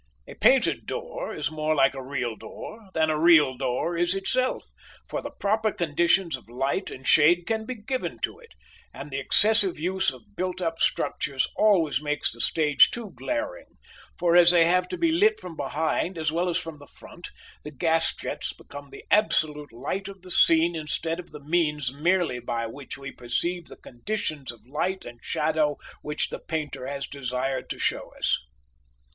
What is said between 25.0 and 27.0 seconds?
and shadow which the painter